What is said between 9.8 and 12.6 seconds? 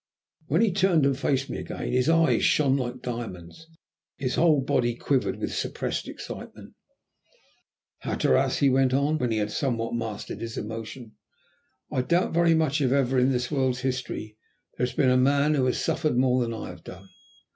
mastered his emotion, "I doubt very